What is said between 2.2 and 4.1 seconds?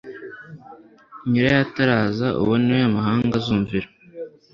Uwo ni we amahanga azumvira.